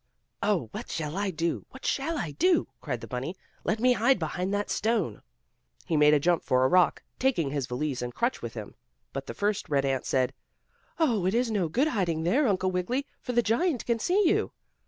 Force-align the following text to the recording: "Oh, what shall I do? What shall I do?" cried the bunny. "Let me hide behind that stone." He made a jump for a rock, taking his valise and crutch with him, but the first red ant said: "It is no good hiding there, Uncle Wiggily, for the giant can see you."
"Oh, 0.41 0.69
what 0.71 0.89
shall 0.89 1.15
I 1.15 1.29
do? 1.29 1.63
What 1.69 1.85
shall 1.85 2.17
I 2.17 2.31
do?" 2.31 2.67
cried 2.81 3.01
the 3.01 3.07
bunny. 3.07 3.35
"Let 3.63 3.79
me 3.79 3.93
hide 3.93 4.17
behind 4.17 4.51
that 4.51 4.71
stone." 4.71 5.21
He 5.85 5.95
made 5.95 6.15
a 6.15 6.19
jump 6.19 6.43
for 6.43 6.65
a 6.65 6.67
rock, 6.67 7.03
taking 7.19 7.51
his 7.51 7.67
valise 7.67 8.01
and 8.01 8.11
crutch 8.11 8.41
with 8.41 8.55
him, 8.55 8.73
but 9.13 9.27
the 9.27 9.35
first 9.35 9.69
red 9.69 9.85
ant 9.85 10.07
said: 10.07 10.33
"It 10.99 11.33
is 11.35 11.51
no 11.51 11.69
good 11.69 11.89
hiding 11.89 12.23
there, 12.23 12.47
Uncle 12.47 12.71
Wiggily, 12.71 13.05
for 13.21 13.33
the 13.33 13.43
giant 13.43 13.85
can 13.85 13.99
see 13.99 14.27
you." 14.27 14.53